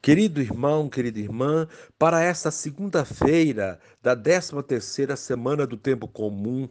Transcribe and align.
Querido 0.00 0.40
irmão, 0.40 0.88
querida 0.88 1.18
irmã, 1.18 1.66
para 1.98 2.22
esta 2.22 2.50
segunda-feira 2.50 3.80
da 4.00 4.16
13ª 4.16 5.16
semana 5.16 5.66
do 5.66 5.76
tempo 5.76 6.06
comum, 6.06 6.68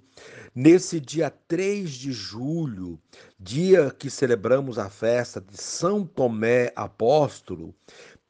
nesse 0.53 0.99
dia 1.01 1.29
3 1.29 1.91
de 1.91 2.13
julho, 2.13 2.97
dia 3.37 3.91
que 3.91 4.09
celebramos 4.09 4.79
a 4.79 4.89
festa 4.89 5.41
de 5.41 5.61
São 5.61 6.05
Tomé 6.05 6.71
Apóstolo, 6.75 7.75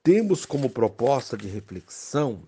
temos 0.02 0.46
como 0.46 0.70
proposta 0.70 1.38
de 1.38 1.48
reflexão 1.48 2.44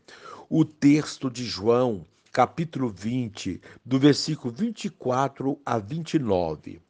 o 0.49 0.63
texto 0.63 1.29
de 1.29 1.43
João, 1.43 2.05
capítulo 2.31 2.89
20, 2.89 3.61
do 3.85 3.99
versículo 3.99 4.53
24 4.53 5.59
a 5.65 5.77
29. 5.77 6.81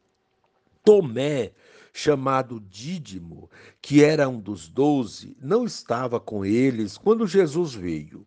Tomé 0.84 1.52
chamado 1.92 2.60
Dídimo, 2.60 3.50
que 3.80 4.02
era 4.02 4.28
um 4.28 4.40
dos 4.40 4.68
doze, 4.68 5.36
não 5.40 5.64
estava 5.64 6.20
com 6.20 6.44
eles 6.44 6.96
quando 6.96 7.26
Jesus 7.26 7.74
veio. 7.74 8.26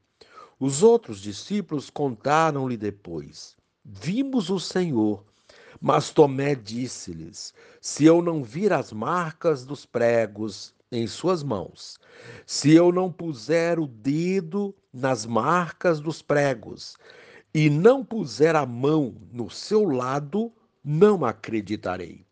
Os 0.59 0.83
outros 0.83 1.19
discípulos 1.19 1.89
contaram-lhe 1.89 2.77
depois: 2.77 3.55
Vimos 3.83 4.49
o 4.49 4.59
Senhor. 4.59 5.25
Mas 5.79 6.11
Tomé 6.11 6.53
disse-lhes: 6.53 7.53
Se 7.81 8.05
eu 8.05 8.21
não 8.21 8.43
vir 8.43 8.71
as 8.71 8.91
marcas 8.91 9.65
dos 9.65 9.85
pregos 9.85 10.73
em 10.91 11.07
suas 11.07 11.41
mãos, 11.41 11.99
se 12.45 12.71
eu 12.73 12.91
não 12.91 13.11
puser 13.11 13.79
o 13.79 13.87
dedo 13.87 14.75
nas 14.93 15.25
marcas 15.25 15.99
dos 15.99 16.21
pregos, 16.21 16.95
e 17.53 17.69
não 17.69 18.05
puser 18.05 18.55
a 18.55 18.65
mão 18.65 19.15
no 19.31 19.49
seu 19.49 19.83
lado, 19.85 20.53
não 20.83 21.25
acreditarei. 21.25 22.25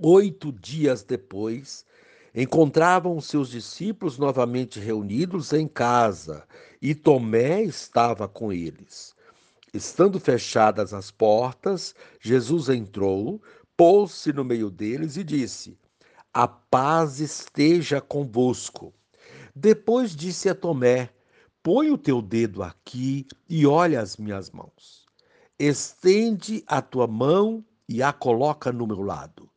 Oito 0.00 0.52
dias 0.52 1.02
depois, 1.02 1.84
encontravam 2.32 3.20
seus 3.20 3.50
discípulos 3.50 4.16
novamente 4.16 4.78
reunidos 4.78 5.52
em 5.52 5.66
casa 5.66 6.46
e 6.80 6.94
Tomé 6.94 7.62
estava 7.62 8.28
com 8.28 8.52
eles. 8.52 9.12
Estando 9.74 10.20
fechadas 10.20 10.94
as 10.94 11.10
portas, 11.10 11.96
Jesus 12.20 12.68
entrou, 12.68 13.42
pôs-se 13.76 14.32
no 14.32 14.44
meio 14.44 14.70
deles 14.70 15.16
e 15.16 15.24
disse: 15.24 15.76
A 16.32 16.46
paz 16.46 17.18
esteja 17.18 18.00
convosco. 18.00 18.94
Depois 19.52 20.14
disse 20.14 20.48
a 20.48 20.54
Tomé: 20.54 21.10
Põe 21.60 21.90
o 21.90 21.98
teu 21.98 22.22
dedo 22.22 22.62
aqui 22.62 23.26
e 23.48 23.66
olha 23.66 24.00
as 24.00 24.16
minhas 24.16 24.48
mãos. 24.48 25.04
Estende 25.58 26.62
a 26.68 26.80
tua 26.80 27.08
mão 27.08 27.64
e 27.88 28.00
a 28.00 28.12
coloca 28.12 28.70
no 28.70 28.86
meu 28.86 29.02
lado 29.02 29.50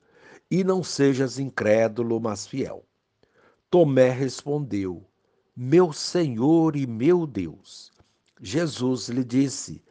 e 0.52 0.66
não 0.66 0.84
sejas 0.84 1.40
incrédulo, 1.40 2.20
mas 2.20 2.46
fiel. 2.46 2.86
Tomé 3.70 4.10
respondeu: 4.10 5.02
Meu 5.56 5.94
Senhor 5.94 6.76
e 6.76 6.86
meu 6.86 7.26
Deus. 7.26 7.90
Jesus 8.42 9.08
lhe 9.08 9.24
disse: 9.24 9.82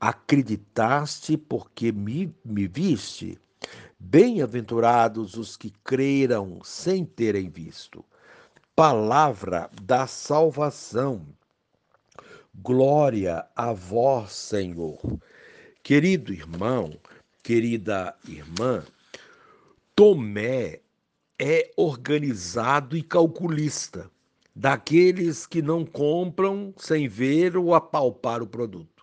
Acreditaste 0.00 1.36
porque 1.36 1.92
me, 1.92 2.34
me 2.42 2.66
viste? 2.66 3.38
Bem-aventurados 3.98 5.34
os 5.34 5.56
que 5.56 5.70
creram 5.84 6.60
sem 6.64 7.04
terem 7.04 7.50
visto. 7.50 8.02
Palavra 8.74 9.70
da 9.82 10.06
salvação. 10.06 11.26
Glória 12.54 13.46
a 13.54 13.72
vós, 13.72 14.32
Senhor. 14.32 14.98
Querido 15.82 16.32
irmão, 16.32 16.98
querida 17.42 18.14
irmã, 18.26 18.82
Tomé 19.96 20.80
é 21.38 21.72
organizado 21.74 22.98
e 22.98 23.02
calculista, 23.02 24.10
daqueles 24.54 25.46
que 25.46 25.62
não 25.62 25.86
compram 25.86 26.74
sem 26.76 27.08
ver 27.08 27.56
ou 27.56 27.74
apalpar 27.74 28.42
o 28.42 28.46
produto. 28.46 29.02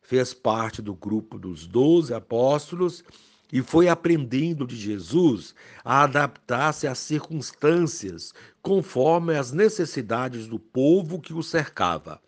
Fez 0.00 0.32
parte 0.32 0.80
do 0.80 0.94
grupo 0.94 1.38
dos 1.38 1.66
doze 1.66 2.14
apóstolos 2.14 3.04
e 3.52 3.60
foi 3.60 3.90
aprendendo 3.90 4.66
de 4.66 4.74
Jesus 4.74 5.54
a 5.84 6.04
adaptar-se 6.04 6.86
às 6.86 6.98
circunstâncias 6.98 8.32
conforme 8.62 9.36
as 9.36 9.52
necessidades 9.52 10.46
do 10.46 10.58
povo 10.58 11.20
que 11.20 11.34
o 11.34 11.42
cercava. 11.42 12.18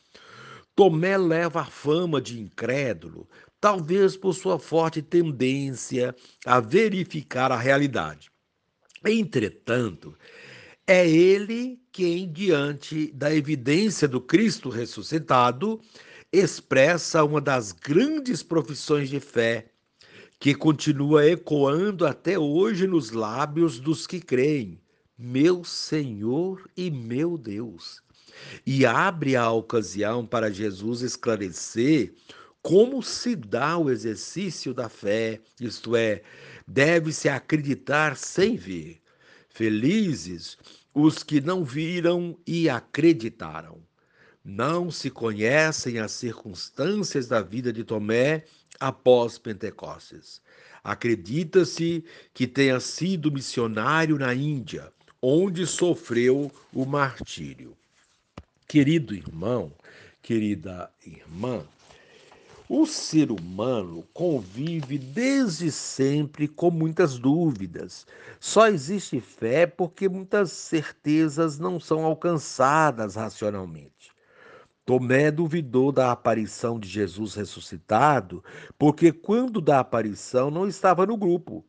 Tomé 0.77 1.17
leva 1.17 1.63
a 1.63 1.67
fama 1.67 2.21
de 2.21 2.39
incrédulo, 2.39 3.27
talvez 3.65 4.15
por 4.15 4.35
sua 4.35 4.59
forte 4.59 5.01
tendência 5.01 6.15
a 6.45 6.61
verificar 6.61 7.51
a 7.51 7.57
realidade. 7.57 8.31
Entretanto, 9.03 10.15
é 10.87 11.09
ele 11.09 11.81
quem, 11.91 12.31
diante 12.31 13.11
da 13.13 13.35
evidência 13.35 14.07
do 14.07 14.21
Cristo 14.21 14.69
ressuscitado, 14.69 15.81
expressa 16.31 17.25
uma 17.25 17.41
das 17.41 17.73
grandes 17.73 18.43
profissões 18.43 19.09
de 19.09 19.19
fé 19.19 19.71
que 20.39 20.55
continua 20.55 21.27
ecoando 21.27 22.07
até 22.07 22.39
hoje 22.39 22.87
nos 22.87 23.13
lábios 23.13 23.81
dos 23.81 24.07
que 24.07 24.21
creem: 24.21 24.79
Meu 25.17 25.65
Senhor 25.65 26.69
e 26.77 26.91
meu 26.91 27.39
Deus. 27.39 28.03
E 28.67 28.85
abre 28.85 29.37
a 29.37 29.51
ocasião 29.51 30.27
para 30.27 30.53
Jesus 30.53 31.01
esclarecer 31.01 32.13
como 32.65 33.03
se 33.03 33.37
dá 33.37 33.77
o 33.77 33.91
exercício 33.91 34.73
da 34.73 34.89
fé, 34.89 35.39
isto 35.61 35.95
é, 35.95 36.23
deve-se 36.67 37.29
acreditar 37.29 38.17
sem 38.17 38.57
ver. 38.57 39.03
Felizes 39.51 40.57
os 40.95 41.23
que 41.23 41.43
não 41.43 41.63
viram 41.63 42.35
e 42.47 42.71
acreditaram. 42.71 43.83
Não 44.43 44.91
se 44.91 45.11
conhecem 45.11 45.99
as 45.99 46.13
circunstâncias 46.13 47.29
da 47.29 47.43
vida 47.43 47.71
de 47.71 47.85
Tomé 47.85 48.45
após 48.81 49.37
Pentecostes. 49.37 50.41
Acredita-se 50.83 52.03
que 52.33 52.47
tenha 52.47 52.81
sido 52.81 53.31
missionário 53.31 54.19
na 54.19 54.35
Índia, 54.35 54.91
onde 55.21 55.67
sofreu 55.67 56.51
o 56.73 56.87
martírio. 56.87 57.77
Querido 58.67 59.15
irmão, 59.15 59.71
querida 60.23 60.91
irmã, 61.05 61.63
o 62.77 62.87
ser 62.87 63.31
humano 63.31 64.05
convive 64.13 64.99
desde 64.99 65.71
sempre 65.71 66.49
com 66.49 66.73
muitas 66.73 67.17
dúvidas. 67.17 68.05
Só 68.41 68.67
existe 68.67 69.21
fé 69.21 69.65
porque 69.65 70.09
muitas 70.09 70.51
certezas 70.51 71.57
não 71.57 71.79
são 71.79 72.05
alcançadas 72.05 73.15
racionalmente. 73.15 74.11
Tomé 74.85 75.31
duvidou 75.31 75.93
da 75.93 76.11
aparição 76.11 76.79
de 76.81 76.89
Jesus 76.89 77.35
ressuscitado, 77.35 78.43
porque 78.77 79.13
quando 79.13 79.61
da 79.61 79.79
aparição 79.79 80.51
não 80.51 80.67
estava 80.67 81.07
no 81.07 81.17
grupo. 81.17 81.65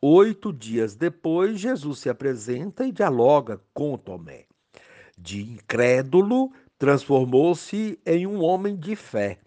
Oito 0.00 0.54
dias 0.54 0.96
depois, 0.96 1.60
Jesus 1.60 1.98
se 1.98 2.08
apresenta 2.08 2.86
e 2.86 2.92
dialoga 2.92 3.60
com 3.74 3.98
Tomé. 3.98 4.46
De 5.18 5.42
incrédulo, 5.42 6.50
transformou-se 6.78 8.00
em 8.06 8.26
um 8.26 8.42
homem 8.42 8.74
de 8.74 8.96
fé. 8.96 9.38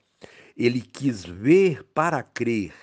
Ele 0.59 0.81
quis 0.81 1.23
ver 1.23 1.85
para 1.93 2.21
crer. 2.21 2.73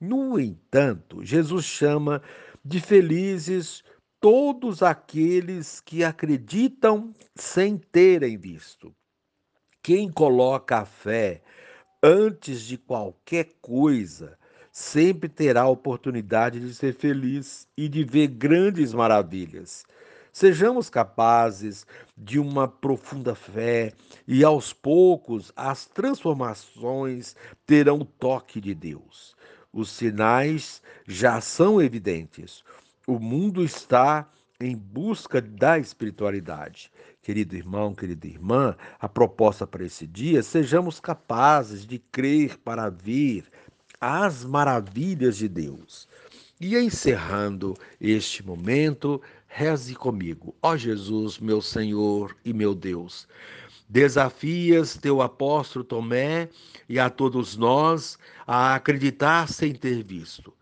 No 0.00 0.40
entanto, 0.40 1.24
Jesus 1.24 1.64
chama 1.64 2.20
de 2.64 2.80
felizes 2.80 3.84
todos 4.20 4.82
aqueles 4.82 5.80
que 5.80 6.02
acreditam 6.02 7.14
sem 7.36 7.78
terem 7.78 8.36
visto. 8.36 8.92
Quem 9.80 10.10
coloca 10.10 10.78
a 10.78 10.84
fé 10.84 11.40
antes 12.02 12.62
de 12.62 12.76
qualquer 12.76 13.50
coisa 13.60 14.36
sempre 14.72 15.28
terá 15.28 15.62
a 15.62 15.68
oportunidade 15.68 16.58
de 16.58 16.74
ser 16.74 16.94
feliz 16.94 17.68
e 17.76 17.88
de 17.88 18.02
ver 18.02 18.26
grandes 18.26 18.92
maravilhas. 18.92 19.86
Sejamos 20.34 20.90
capazes 20.90 21.86
de 22.18 22.40
uma 22.40 22.66
profunda 22.66 23.36
fé 23.36 23.92
e 24.26 24.42
aos 24.42 24.72
poucos 24.72 25.52
as 25.54 25.86
transformações 25.86 27.36
terão 27.64 28.00
o 28.00 28.04
toque 28.04 28.60
de 28.60 28.74
Deus. 28.74 29.36
Os 29.72 29.90
sinais 29.90 30.82
já 31.06 31.40
são 31.40 31.80
evidentes. 31.80 32.64
O 33.06 33.20
mundo 33.20 33.62
está 33.62 34.28
em 34.58 34.76
busca 34.76 35.40
da 35.40 35.78
espiritualidade. 35.78 36.90
Querido 37.22 37.54
irmão, 37.54 37.94
querida 37.94 38.26
irmã, 38.26 38.76
a 38.98 39.08
proposta 39.08 39.68
para 39.68 39.84
esse 39.84 40.04
dia, 40.04 40.42
sejamos 40.42 40.98
capazes 40.98 41.86
de 41.86 42.00
crer 42.00 42.58
para 42.58 42.90
ver 42.90 43.44
as 44.00 44.44
maravilhas 44.44 45.36
de 45.36 45.48
Deus. 45.48 46.08
E 46.60 46.76
encerrando 46.76 47.74
este 48.00 48.44
momento, 48.44 49.20
reze 49.56 49.94
comigo. 49.94 50.52
Ó 50.60 50.76
Jesus, 50.76 51.38
meu 51.38 51.62
Senhor 51.62 52.36
e 52.44 52.52
meu 52.52 52.74
Deus, 52.74 53.28
desafias 53.88 54.96
teu 54.96 55.22
apóstolo 55.22 55.84
Tomé 55.84 56.48
e 56.88 56.98
a 56.98 57.08
todos 57.08 57.56
nós 57.56 58.18
a 58.44 58.74
acreditar 58.74 59.48
sem 59.48 59.72
ter 59.72 60.02
visto. 60.02 60.52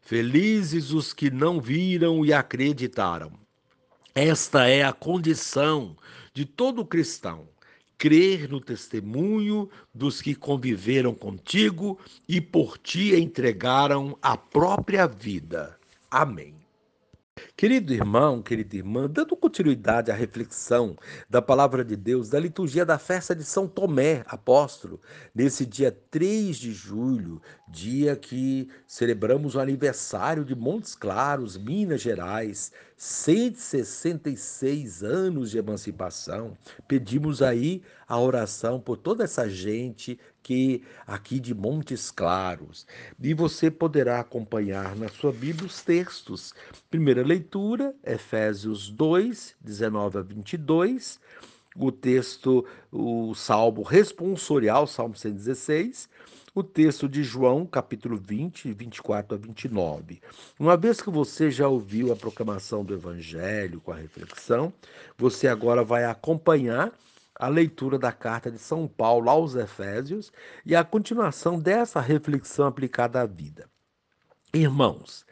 Felizes 0.00 0.90
os 0.90 1.12
que 1.12 1.30
não 1.30 1.60
viram 1.60 2.26
e 2.26 2.32
acreditaram. 2.32 3.30
Esta 4.12 4.66
é 4.66 4.82
a 4.82 4.92
condição 4.92 5.96
de 6.34 6.44
todo 6.44 6.84
cristão. 6.84 7.48
Crer 7.96 8.48
no 8.48 8.60
testemunho 8.60 9.70
dos 9.94 10.20
que 10.20 10.34
conviveram 10.34 11.14
contigo 11.14 12.00
e 12.28 12.40
por 12.40 12.78
ti 12.78 13.14
entregaram 13.14 14.18
a 14.20 14.36
própria 14.36 15.06
vida. 15.06 15.78
Amém. 16.10 16.59
Querido 17.60 17.92
irmão, 17.92 18.40
querida 18.40 18.74
irmã, 18.74 19.06
dando 19.06 19.36
continuidade 19.36 20.10
à 20.10 20.14
reflexão 20.14 20.96
da 21.28 21.42
palavra 21.42 21.84
de 21.84 21.94
Deus, 21.94 22.30
da 22.30 22.40
liturgia 22.40 22.86
da 22.86 22.98
festa 22.98 23.36
de 23.36 23.44
São 23.44 23.68
Tomé, 23.68 24.24
apóstolo, 24.28 24.98
nesse 25.34 25.66
dia 25.66 25.94
3 26.10 26.56
de 26.56 26.72
julho, 26.72 27.38
dia 27.68 28.16
que 28.16 28.66
celebramos 28.86 29.56
o 29.56 29.60
aniversário 29.60 30.42
de 30.42 30.54
Montes 30.54 30.94
Claros, 30.94 31.58
Minas 31.58 32.00
Gerais, 32.00 32.72
166 32.96 35.02
anos 35.02 35.50
de 35.50 35.58
emancipação. 35.58 36.56
Pedimos 36.88 37.42
aí 37.42 37.82
a 38.08 38.18
oração 38.18 38.80
por 38.80 38.96
toda 38.96 39.24
essa 39.24 39.50
gente 39.50 40.18
que 40.42 40.82
aqui 41.06 41.38
de 41.38 41.54
Montes 41.54 42.10
Claros. 42.10 42.86
E 43.20 43.34
você 43.34 43.70
poderá 43.70 44.20
acompanhar 44.20 44.96
na 44.96 45.08
sua 45.08 45.32
Bíblia 45.32 45.66
os 45.66 45.82
textos. 45.82 46.54
Primeira 46.90 47.22
leitura, 47.22 47.94
Efésios 48.04 48.90
2, 48.90 49.56
19 49.60 50.18
a 50.18 50.22
22. 50.22 51.20
O 51.76 51.92
texto, 51.92 52.66
o 52.90 53.34
salmo 53.34 53.82
responsorial, 53.82 54.86
Salmo 54.86 55.16
116 55.16 56.08
o 56.54 56.62
texto 56.62 57.08
de 57.08 57.22
João, 57.22 57.64
capítulo 57.64 58.16
20, 58.16 58.72
24 58.72 59.36
a 59.36 59.38
29. 59.38 60.20
Uma 60.58 60.76
vez 60.76 61.00
que 61.00 61.10
você 61.10 61.50
já 61.50 61.68
ouviu 61.68 62.12
a 62.12 62.16
proclamação 62.16 62.84
do 62.84 62.92
Evangelho 62.92 63.80
com 63.80 63.92
a 63.92 63.96
reflexão, 63.96 64.72
você 65.16 65.46
agora 65.46 65.84
vai 65.84 66.04
acompanhar 66.04 66.92
a 67.40 67.48
leitura 67.48 67.98
da 67.98 68.12
carta 68.12 68.50
de 68.50 68.58
São 68.58 68.86
Paulo 68.86 69.30
aos 69.30 69.54
Efésios 69.54 70.30
e 70.64 70.76
a 70.76 70.84
continuação 70.84 71.58
dessa 71.58 71.98
reflexão 71.98 72.66
aplicada 72.66 73.18
à 73.18 73.24
vida. 73.24 73.66
Irmãos, 74.52 75.24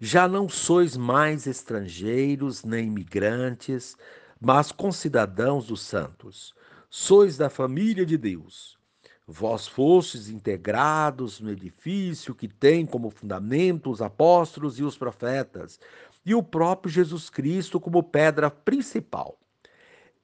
já 0.00 0.26
não 0.26 0.48
sois 0.48 0.96
mais 0.96 1.46
estrangeiros 1.46 2.64
nem 2.64 2.86
imigrantes, 2.86 3.98
mas 4.40 4.72
concidadãos 4.72 5.66
dos 5.66 5.82
santos. 5.82 6.54
Sois 6.88 7.36
da 7.36 7.50
família 7.50 8.06
de 8.06 8.16
Deus. 8.16 8.78
Vós 9.26 9.68
fostes 9.68 10.30
integrados 10.30 11.38
no 11.38 11.50
edifício 11.50 12.34
que 12.34 12.48
tem 12.48 12.86
como 12.86 13.10
fundamento 13.10 13.90
os 13.90 14.00
apóstolos 14.00 14.78
e 14.78 14.82
os 14.82 14.96
profetas, 14.96 15.78
e 16.24 16.34
o 16.34 16.42
próprio 16.42 16.90
Jesus 16.90 17.28
Cristo 17.28 17.78
como 17.78 18.02
pedra 18.02 18.50
principal. 18.50 19.36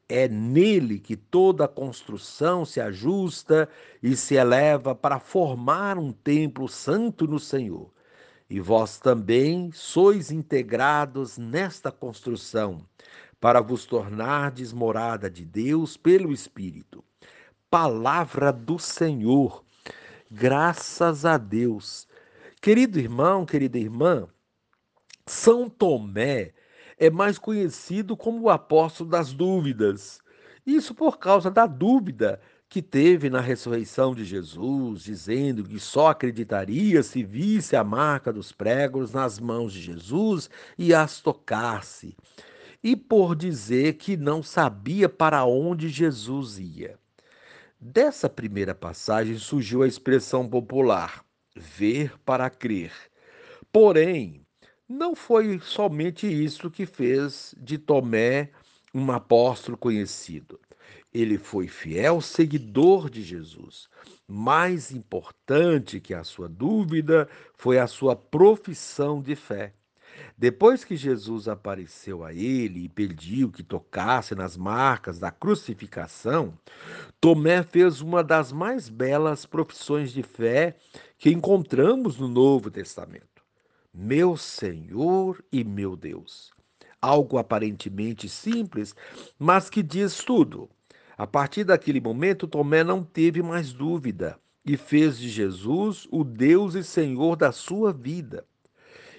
É 0.09 0.27
nele 0.27 0.99
que 0.99 1.17
toda 1.17 1.69
construção 1.69 2.65
se 2.65 2.81
ajusta 2.81 3.69
e 4.03 4.17
se 4.17 4.37
eleva 4.37 4.95
para 4.95 5.21
formar 5.21 5.99
um 5.99 6.13
templo 6.13 6.67
santo 6.67 7.27
no 7.27 7.39
Senhor. 7.39 7.93
E 8.49 8.59
vós 8.59 8.99
também 8.99 9.71
sois 9.73 10.31
integrados 10.31 11.37
nesta 11.37 11.93
construção, 11.93 12.87
para 13.39 13.61
vos 13.61 13.85
tornardes 13.85 14.73
morada 14.73 15.29
de 15.29 15.45
Deus 15.45 15.99
pelo 15.99 16.33
Espírito. 16.33 17.05
Palavra 17.69 18.51
do 18.51 18.79
Senhor. 18.79 19.63
Graças 20.31 21.27
a 21.27 21.37
Deus. 21.37 22.09
Querido 22.63 22.99
irmão, 22.99 23.45
querida 23.45 23.79
irmã, 23.79 24.27
São 25.27 25.69
Tomé 25.69 26.55
é 26.99 27.11
mais 27.11 27.39
conhecido 27.39 28.17
como 28.17 28.43
o 28.43 28.51
apóstolo 28.51 29.09
das 29.09 29.33
dúvidas. 29.33 30.21
Isso 30.67 30.95
por 30.95 31.19
causa 31.19 31.51
da 31.51 31.67
dúvida 31.67 32.41
que 32.69 32.83
teve 32.83 33.31
na 33.31 33.41
ressurreição 33.41 34.15
de 34.15 34.25
Jesus, 34.25 35.03
dizendo 35.03 35.65
que 35.65 35.81
só 35.81 36.09
acreditaria 36.09 37.03
se 37.03 37.23
visse 37.23 37.75
a 37.75 37.83
marca 37.83 38.33
dos 38.33 38.53
pregos 38.53 39.13
nas 39.13 39.41
mãos 39.41 39.73
de 39.73 39.81
Jesus 39.81 40.51
e 40.77 40.93
as 40.93 41.21
tocasse. 41.21 42.15
E 42.83 42.95
por 42.95 43.35
dizer 43.35 43.95
que 43.95 44.17
não 44.17 44.43
sabia 44.43 45.09
para 45.09 45.45
onde 45.45 45.89
Jesus 45.89 46.59
ia. 46.59 46.99
Dessa 47.81 48.29
primeira 48.29 48.75
passagem 48.75 49.39
surgiu 49.39 49.83
a 49.83 49.89
expressão 49.89 50.47
popular 50.49 51.25
ver 51.57 52.13
para 52.25 52.51
crer. 52.51 52.93
Porém, 53.73 54.38
não 54.89 55.15
foi 55.15 55.61
somente 55.61 56.27
isso 56.27 56.71
que 56.71 56.87
fez 56.87 57.55
de 57.59 57.77
Tomé 57.77 58.51
um 58.95 59.13
apóstolo 59.13 59.77
conhecido. 59.77 60.59
Ele 61.13 61.37
foi 61.37 61.69
fiel 61.69 62.23
seguidor 62.23 63.11
de 63.11 63.23
Jesus. 63.23 63.89
Mais 64.27 64.91
importante 64.91 66.01
que 66.01 66.15
a 66.15 66.25
sua 66.25 66.49
dúvida 66.49 67.29
foi 67.55 67.79
a 67.79 67.87
sua 67.87 68.17
profissão 68.17 69.21
de 69.21 69.37
fé. 69.37 69.75
Depois 70.37 70.85
que 70.85 70.97
Jesus 70.97 71.49
apareceu 71.49 72.25
a 72.25 72.33
ele 72.33 72.85
e 72.85 72.89
pediu 72.89 73.51
que 73.51 73.63
tocasse 73.63 74.35
nas 74.35 74.57
marcas 74.57 75.19
da 75.19 75.31
crucificação, 75.31 76.59
Tomé 77.21 77.63
fez 77.63 78.01
uma 78.01 78.25
das 78.25 78.53
mais 78.53 78.89
belas 78.89 79.45
profissões 79.45 80.13
de 80.13 80.23
fé 80.23 80.77
que 81.19 81.31
encontramos 81.31 82.19
no 82.19 82.27
Novo 82.27 82.71
Testamento 82.71 83.38
meu 84.01 84.37
Senhor 84.37 85.45
e 85.51 85.65
meu 85.65 85.97
Deus. 85.97 86.53
Algo 87.03 87.37
aparentemente 87.37 88.29
simples, 88.29 88.95
mas 89.37 89.69
que 89.69 89.83
diz 89.83 90.19
tudo. 90.19 90.71
A 91.17 91.27
partir 91.27 91.65
daquele 91.65 92.01
momento, 92.01 92.47
Tomé 92.47 92.85
não 92.85 93.03
teve 93.03 93.43
mais 93.43 93.73
dúvida 93.73 94.39
e 94.65 94.77
fez 94.77 95.19
de 95.19 95.29
Jesus 95.29 96.07
o 96.13 96.23
Deus 96.23 96.77
e 96.77 96.85
Senhor 96.85 97.35
da 97.35 97.51
sua 97.51 97.93
vida. 97.93 98.47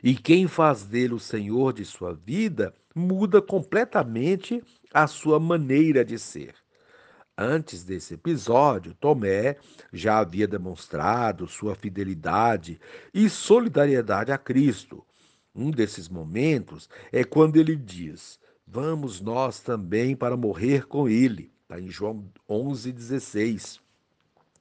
E 0.01 0.15
quem 0.15 0.47
faz 0.47 0.85
dele 0.85 1.13
o 1.13 1.19
Senhor 1.19 1.73
de 1.73 1.83
sua 1.83 2.13
vida 2.13 2.73
muda 2.95 3.41
completamente 3.41 4.63
a 4.93 5.07
sua 5.07 5.41
maneira 5.41 6.05
de 6.05 6.17
ser. 6.17 6.55
Antes 7.41 7.85
desse 7.85 8.15
episódio, 8.15 8.93
Tomé 8.93 9.55
já 9.93 10.17
havia 10.17 10.45
demonstrado 10.45 11.47
sua 11.47 11.73
fidelidade 11.73 12.81
e 13.13 13.29
solidariedade 13.29 14.29
a 14.29 14.37
Cristo. 14.37 15.05
Um 15.55 15.71
desses 15.71 16.09
momentos 16.09 16.89
é 17.13 17.23
quando 17.23 17.55
ele 17.55 17.77
diz: 17.77 18.37
Vamos 18.67 19.21
nós 19.21 19.61
também 19.61 20.17
para 20.17 20.35
morrer 20.35 20.85
com 20.85 21.07
ele. 21.07 21.49
Está 21.61 21.79
em 21.79 21.87
João 21.87 22.29
11,16. 22.49 23.79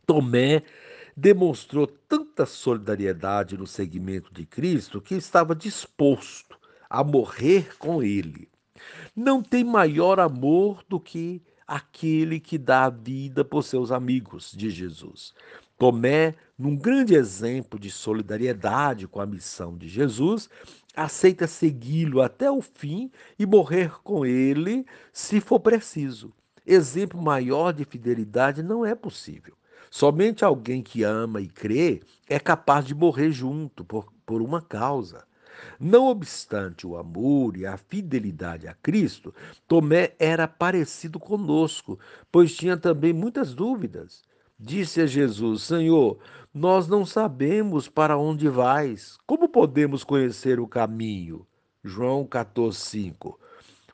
Tomé 0.06 0.62
demonstrou 1.16 1.84
tanta 1.84 2.46
solidariedade 2.46 3.58
no 3.58 3.66
seguimento 3.66 4.32
de 4.32 4.46
Cristo 4.46 5.00
que 5.00 5.16
estava 5.16 5.52
disposto 5.52 6.56
a 6.88 7.02
morrer 7.02 7.76
com 7.76 8.04
ele. 8.04 8.48
Não 9.16 9.42
tem 9.42 9.64
maior 9.64 10.20
amor 10.20 10.84
do 10.88 11.00
que 11.00 11.42
aquele 11.68 12.40
que 12.40 12.56
dá 12.56 12.86
a 12.86 12.90
vida 12.90 13.44
por 13.44 13.62
seus 13.62 13.92
amigos 13.92 14.52
de 14.56 14.70
Jesus. 14.70 15.34
Tomé, 15.76 16.34
num 16.58 16.74
grande 16.74 17.14
exemplo 17.14 17.78
de 17.78 17.90
solidariedade 17.90 19.06
com 19.06 19.20
a 19.20 19.26
missão 19.26 19.76
de 19.76 19.86
Jesus, 19.86 20.48
aceita 20.96 21.46
segui-lo 21.46 22.22
até 22.22 22.50
o 22.50 22.62
fim 22.62 23.12
e 23.38 23.44
morrer 23.44 24.00
com 24.02 24.24
ele 24.24 24.86
se 25.12 25.40
for 25.40 25.60
preciso. 25.60 26.32
Exemplo 26.66 27.20
maior 27.20 27.72
de 27.72 27.84
fidelidade 27.84 28.62
não 28.62 28.84
é 28.84 28.94
possível. 28.94 29.54
Somente 29.90 30.44
alguém 30.44 30.82
que 30.82 31.02
ama 31.02 31.40
e 31.40 31.48
crê 31.48 32.00
é 32.28 32.38
capaz 32.38 32.84
de 32.84 32.94
morrer 32.94 33.30
junto 33.30 33.84
por, 33.84 34.12
por 34.26 34.42
uma 34.42 34.60
causa. 34.60 35.27
Não 35.78 36.06
obstante 36.06 36.86
o 36.86 36.96
amor 36.96 37.56
e 37.56 37.66
a 37.66 37.76
fidelidade 37.76 38.66
a 38.66 38.74
Cristo, 38.74 39.34
Tomé 39.66 40.14
era 40.18 40.46
parecido 40.48 41.18
conosco, 41.18 41.98
pois 42.30 42.54
tinha 42.54 42.76
também 42.76 43.12
muitas 43.12 43.54
dúvidas. 43.54 44.22
Disse 44.58 45.00
a 45.00 45.06
Jesus: 45.06 45.62
Senhor, 45.62 46.18
nós 46.52 46.88
não 46.88 47.06
sabemos 47.06 47.88
para 47.88 48.16
onde 48.16 48.48
vais. 48.48 49.16
Como 49.26 49.48
podemos 49.48 50.02
conhecer 50.02 50.58
o 50.58 50.66
caminho? 50.66 51.46
João 51.84 52.26
14:5. 52.26 53.38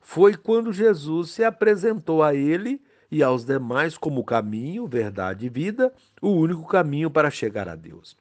Foi 0.01 0.37
quando 0.37 0.73
Jesus 0.73 1.31
se 1.31 1.45
apresentou 1.45 2.23
a 2.23 2.35
ele 2.35 2.81
e 3.11 3.23
aos 3.23 3.45
demais 3.45 3.97
como 3.97 4.25
caminho, 4.25 4.87
verdade 4.87 5.47
e 5.47 5.49
vida, 5.49 5.93
o 6.21 6.31
único 6.31 6.67
caminho 6.67 7.11
para 7.11 7.31
chegar 7.31 7.69
a 7.69 7.77
Deus. 7.77 8.17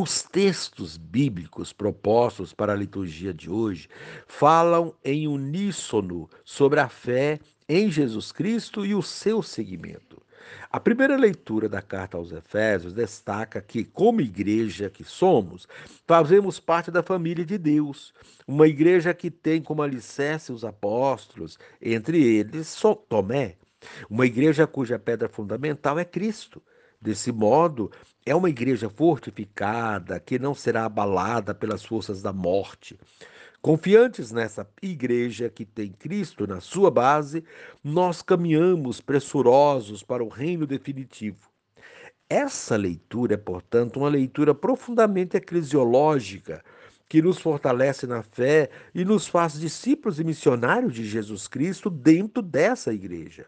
Os 0.00 0.22
textos 0.22 0.96
bíblicos 0.96 1.72
propostos 1.72 2.52
para 2.52 2.72
a 2.72 2.76
liturgia 2.76 3.34
de 3.34 3.50
hoje 3.50 3.88
falam 4.28 4.94
em 5.04 5.26
uníssono 5.26 6.30
sobre 6.44 6.78
a 6.78 6.88
fé 6.88 7.40
em 7.68 7.90
Jesus 7.90 8.30
Cristo 8.30 8.86
e 8.86 8.94
o 8.94 9.02
seu 9.02 9.42
seguimento. 9.42 10.22
A 10.70 10.78
primeira 10.78 11.16
leitura 11.16 11.68
da 11.68 11.82
carta 11.82 12.16
aos 12.16 12.30
Efésios 12.30 12.92
destaca 12.92 13.60
que, 13.60 13.82
como 13.82 14.20
igreja 14.20 14.88
que 14.88 15.02
somos, 15.02 15.66
fazemos 16.06 16.60
parte 16.60 16.92
da 16.92 17.02
família 17.02 17.44
de 17.44 17.58
Deus, 17.58 18.14
uma 18.46 18.68
igreja 18.68 19.12
que 19.12 19.32
tem 19.32 19.60
como 19.60 19.82
alicerce 19.82 20.52
os 20.52 20.64
apóstolos, 20.64 21.58
entre 21.82 22.22
eles 22.22 22.80
Tomé, 23.08 23.56
uma 24.08 24.26
igreja 24.26 24.64
cuja 24.64 24.96
pedra 24.96 25.28
fundamental 25.28 25.98
é 25.98 26.04
Cristo. 26.04 26.62
Desse 27.00 27.30
modo, 27.30 27.90
é 28.26 28.34
uma 28.34 28.50
igreja 28.50 28.90
fortificada 28.90 30.18
que 30.18 30.38
não 30.38 30.54
será 30.54 30.84
abalada 30.84 31.54
pelas 31.54 31.84
forças 31.84 32.20
da 32.20 32.32
morte. 32.32 32.98
Confiantes 33.60 34.30
nessa 34.32 34.68
igreja 34.82 35.48
que 35.48 35.64
tem 35.64 35.92
Cristo 35.92 36.46
na 36.46 36.60
sua 36.60 36.90
base, 36.90 37.44
nós 37.82 38.22
caminhamos 38.22 39.00
pressurosos 39.00 40.02
para 40.02 40.22
o 40.24 40.28
reino 40.28 40.66
definitivo. 40.66 41.48
Essa 42.28 42.76
leitura 42.76 43.34
é, 43.34 43.36
portanto, 43.36 43.98
uma 43.98 44.08
leitura 44.08 44.54
profundamente 44.54 45.36
eclesiológica, 45.36 46.62
que 47.08 47.22
nos 47.22 47.38
fortalece 47.38 48.06
na 48.06 48.22
fé 48.22 48.70
e 48.94 49.04
nos 49.04 49.26
faz 49.26 49.58
discípulos 49.58 50.20
e 50.20 50.24
missionários 50.24 50.94
de 50.94 51.04
Jesus 51.04 51.48
Cristo 51.48 51.88
dentro 51.88 52.42
dessa 52.42 52.92
igreja. 52.92 53.46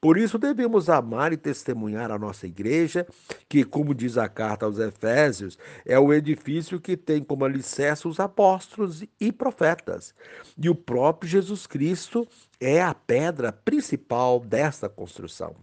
Por 0.00 0.16
isso 0.16 0.38
devemos 0.38 0.88
amar 0.88 1.32
e 1.32 1.36
testemunhar 1.36 2.10
a 2.10 2.18
nossa 2.18 2.46
igreja, 2.46 3.06
que, 3.48 3.64
como 3.64 3.94
diz 3.94 4.16
a 4.16 4.28
carta 4.28 4.64
aos 4.64 4.78
Efésios, 4.78 5.58
é 5.84 5.98
o 5.98 6.12
edifício 6.12 6.80
que 6.80 6.96
tem 6.96 7.22
como 7.22 7.44
alicerce 7.44 8.06
os 8.08 8.20
apóstolos 8.20 9.04
e 9.20 9.32
profetas. 9.32 10.14
E 10.56 10.68
o 10.68 10.74
próprio 10.74 11.28
Jesus 11.28 11.66
Cristo 11.66 12.26
é 12.60 12.82
a 12.82 12.94
pedra 12.94 13.52
principal 13.52 14.40
desta 14.40 14.88
construção 14.88 15.54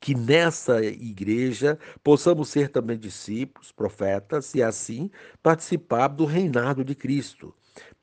que 0.00 0.14
nessa 0.14 0.84
igreja 0.84 1.78
possamos 2.02 2.48
ser 2.48 2.68
também 2.68 2.98
discípulos, 2.98 3.72
profetas 3.72 4.54
e 4.54 4.62
assim 4.62 5.10
participar 5.42 6.08
do 6.08 6.24
reinado 6.24 6.84
de 6.84 6.94
Cristo. 6.94 7.54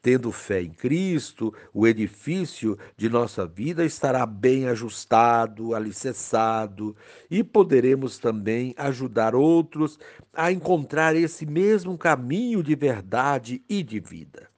Tendo 0.01 0.31
fé 0.31 0.61
em 0.61 0.71
Cristo, 0.71 1.53
o 1.73 1.85
edifício 1.85 2.77
de 2.95 3.09
nossa 3.09 3.45
vida 3.45 3.83
estará 3.83 4.25
bem 4.25 4.67
ajustado, 4.67 5.75
alicerçado 5.75 6.95
e 7.29 7.43
poderemos 7.43 8.17
também 8.17 8.73
ajudar 8.77 9.35
outros 9.35 9.99
a 10.33 10.51
encontrar 10.51 11.15
esse 11.15 11.45
mesmo 11.45 11.97
caminho 11.97 12.63
de 12.63 12.75
verdade 12.75 13.61
e 13.67 13.83
de 13.83 13.99
vida. 13.99 14.49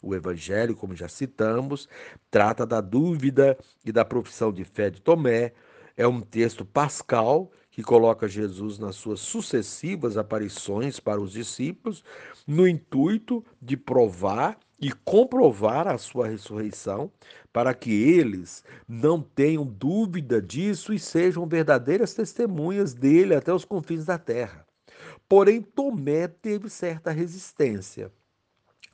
O 0.00 0.14
Evangelho, 0.14 0.76
como 0.76 0.94
já 0.94 1.08
citamos, 1.08 1.88
trata 2.30 2.66
da 2.66 2.80
dúvida 2.80 3.56
e 3.84 3.90
da 3.90 4.04
profissão 4.04 4.52
de 4.52 4.62
fé 4.62 4.90
de 4.90 5.00
Tomé. 5.00 5.52
É 5.96 6.06
um 6.06 6.20
texto 6.20 6.64
pascal 6.64 7.50
que 7.70 7.82
coloca 7.82 8.28
Jesus 8.28 8.78
nas 8.78 8.96
suas 8.96 9.20
sucessivas 9.20 10.16
aparições 10.16 10.98
para 11.00 11.20
os 11.20 11.32
discípulos, 11.32 12.04
no 12.46 12.66
intuito 12.68 13.44
de 13.60 13.76
provar 13.76 14.58
e 14.80 14.92
comprovar 14.92 15.86
a 15.88 15.96
sua 15.98 16.28
ressurreição, 16.28 17.10
para 17.52 17.72
que 17.72 17.92
eles 17.92 18.64
não 18.88 19.22
tenham 19.22 19.64
dúvida 19.64 20.42
disso 20.42 20.92
e 20.92 20.98
sejam 20.98 21.46
verdadeiras 21.46 22.12
testemunhas 22.12 22.92
dele 22.92 23.34
até 23.34 23.52
os 23.52 23.64
confins 23.64 24.04
da 24.04 24.18
terra. 24.18 24.66
Porém, 25.28 25.62
Tomé 25.62 26.28
teve 26.28 26.68
certa 26.68 27.10
resistência. 27.10 28.12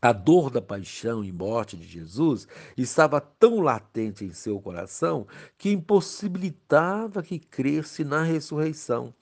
A 0.03 0.13
dor 0.13 0.49
da 0.49 0.63
paixão 0.63 1.23
e 1.23 1.31
morte 1.31 1.77
de 1.77 1.87
Jesus 1.87 2.49
estava 2.75 3.21
tão 3.21 3.61
latente 3.61 4.25
em 4.25 4.33
seu 4.33 4.59
coração 4.59 5.27
que 5.59 5.71
impossibilitava 5.71 7.23
que 7.23 7.39
cresce 7.39 8.03
na 8.03 8.23
ressurreição. 8.23 9.13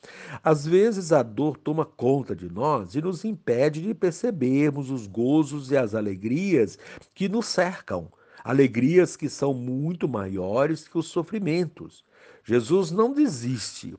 Às 0.41 0.65
vezes 0.65 1.11
a 1.11 1.25
dor 1.25 1.57
toma 1.57 1.85
conta 1.85 2.37
de 2.37 2.49
nós 2.49 2.95
e 2.95 3.03
nos 3.03 3.25
impede 3.25 3.83
de 3.83 3.93
percebermos 3.93 4.89
os 4.89 5.09
gozos 5.09 5.73
e 5.73 5.77
as 5.77 5.97
alegrias 5.97 6.79
que 7.13 7.29
nos 7.29 7.47
cercam, 7.47 8.09
alegrias 8.45 9.17
que 9.17 9.29
são 9.29 9.53
muito 9.53 10.09
maiores 10.09 10.87
que 10.87 10.97
os 10.97 11.09
sofrimentos. 11.09 12.05
Jesus 12.45 12.93
não 12.93 13.13
desiste 13.13 13.97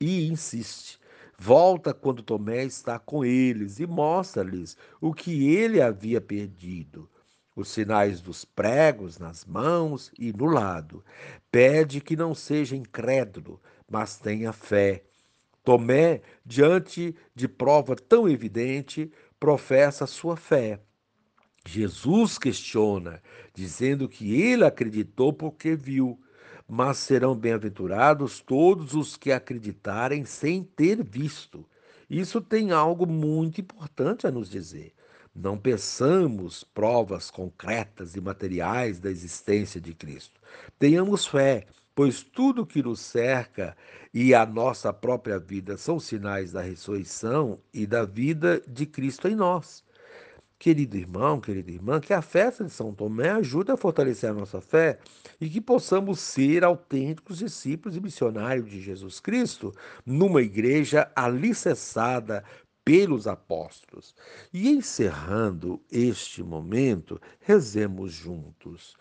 e 0.00 0.28
insiste 0.28 1.01
Volta 1.44 1.92
quando 1.92 2.22
Tomé 2.22 2.62
está 2.62 3.00
com 3.00 3.24
eles 3.24 3.80
e 3.80 3.86
mostra-lhes 3.86 4.76
o 5.00 5.12
que 5.12 5.52
ele 5.56 5.82
havia 5.82 6.20
perdido. 6.20 7.10
Os 7.56 7.68
sinais 7.68 8.20
dos 8.20 8.44
pregos 8.44 9.18
nas 9.18 9.44
mãos 9.44 10.12
e 10.16 10.32
no 10.32 10.44
lado. 10.44 11.04
Pede 11.50 12.00
que 12.00 12.14
não 12.14 12.32
seja 12.32 12.76
incrédulo, 12.76 13.60
mas 13.90 14.20
tenha 14.20 14.52
fé. 14.52 15.02
Tomé, 15.64 16.22
diante 16.46 17.12
de 17.34 17.48
prova 17.48 17.96
tão 17.96 18.28
evidente, 18.28 19.10
professa 19.40 20.06
sua 20.06 20.36
fé. 20.36 20.78
Jesus 21.66 22.38
questiona, 22.38 23.20
dizendo 23.52 24.08
que 24.08 24.40
ele 24.40 24.64
acreditou 24.64 25.32
porque 25.32 25.74
viu 25.74 26.20
mas 26.74 26.96
serão 26.96 27.34
bem-aventurados 27.34 28.40
todos 28.40 28.94
os 28.94 29.14
que 29.14 29.30
acreditarem 29.30 30.24
sem 30.24 30.64
ter 30.64 31.04
visto. 31.04 31.66
Isso 32.08 32.40
tem 32.40 32.70
algo 32.70 33.06
muito 33.06 33.60
importante 33.60 34.26
a 34.26 34.30
nos 34.30 34.48
dizer. 34.48 34.94
Não 35.36 35.58
peçamos 35.58 36.64
provas 36.64 37.30
concretas 37.30 38.16
e 38.16 38.22
materiais 38.22 38.98
da 38.98 39.10
existência 39.10 39.78
de 39.78 39.92
Cristo. 39.92 40.40
Tenhamos 40.78 41.26
fé, 41.26 41.66
pois 41.94 42.22
tudo 42.22 42.64
que 42.64 42.82
nos 42.82 43.00
cerca 43.00 43.76
e 44.14 44.34
a 44.34 44.46
nossa 44.46 44.94
própria 44.94 45.38
vida 45.38 45.76
são 45.76 46.00
sinais 46.00 46.52
da 46.52 46.62
ressurreição 46.62 47.60
e 47.70 47.86
da 47.86 48.06
vida 48.06 48.62
de 48.66 48.86
Cristo 48.86 49.28
em 49.28 49.34
nós. 49.34 49.84
Querido 50.62 50.96
irmão, 50.96 51.40
querida 51.40 51.72
irmã, 51.72 51.98
que 51.98 52.14
a 52.14 52.22
festa 52.22 52.62
de 52.62 52.70
São 52.70 52.94
Tomé 52.94 53.30
ajude 53.30 53.72
a 53.72 53.76
fortalecer 53.76 54.30
a 54.30 54.32
nossa 54.32 54.60
fé 54.60 55.00
e 55.40 55.50
que 55.50 55.60
possamos 55.60 56.20
ser 56.20 56.62
autênticos 56.62 57.38
discípulos 57.38 57.96
e 57.96 58.00
missionários 58.00 58.70
de 58.70 58.80
Jesus 58.80 59.18
Cristo 59.18 59.74
numa 60.06 60.40
igreja 60.40 61.10
alicerçada 61.16 62.44
pelos 62.84 63.26
apóstolos. 63.26 64.14
E 64.52 64.70
encerrando 64.70 65.82
este 65.90 66.44
momento, 66.44 67.20
rezemos 67.40 68.12
juntos. 68.12 68.96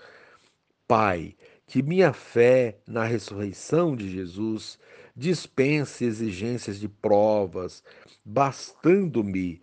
Pai, 0.87 1.35
que 1.67 1.83
minha 1.83 2.11
fé 2.11 2.79
na 2.87 3.03
ressurreição 3.03 3.95
de 3.95 4.09
Jesus 4.09 4.79
dispense 5.15 6.05
exigências 6.05 6.79
de 6.79 6.89
provas, 6.89 7.83
bastando-me 8.25 9.61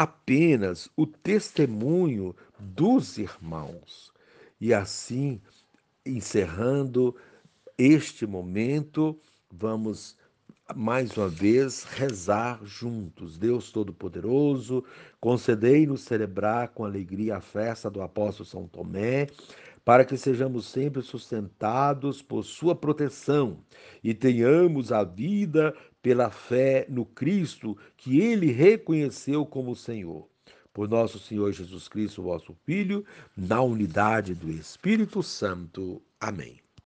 apenas 0.00 0.88
o 0.96 1.06
testemunho 1.06 2.34
dos 2.58 3.18
irmãos. 3.18 4.10
E 4.58 4.72
assim, 4.72 5.38
encerrando 6.06 7.14
este 7.76 8.26
momento, 8.26 9.20
vamos 9.52 10.16
mais 10.74 11.14
uma 11.14 11.28
vez 11.28 11.84
rezar 11.84 12.64
juntos. 12.64 13.36
Deus 13.36 13.70
Todo-Poderoso, 13.70 14.82
concedei-nos 15.20 16.00
celebrar 16.00 16.68
com 16.68 16.82
alegria 16.82 17.36
a 17.36 17.40
festa 17.42 17.90
do 17.90 18.00
apóstolo 18.00 18.48
São 18.48 18.66
Tomé, 18.66 19.26
para 19.84 20.02
que 20.06 20.16
sejamos 20.16 20.66
sempre 20.66 21.02
sustentados 21.02 22.22
por 22.22 22.42
sua 22.42 22.74
proteção 22.74 23.58
e 24.02 24.14
tenhamos 24.14 24.92
a 24.92 25.04
vida 25.04 25.74
pela 26.02 26.30
fé 26.30 26.86
no 26.88 27.04
Cristo 27.04 27.76
que 27.96 28.20
ele 28.20 28.50
reconheceu 28.50 29.44
como 29.44 29.76
Senhor. 29.76 30.28
Por 30.72 30.88
nosso 30.88 31.18
Senhor 31.18 31.52
Jesus 31.52 31.88
Cristo, 31.88 32.22
vosso 32.22 32.54
Filho, 32.64 33.04
na 33.36 33.60
unidade 33.60 34.34
do 34.34 34.50
Espírito 34.50 35.22
Santo. 35.22 36.00
Amém. 36.20 36.60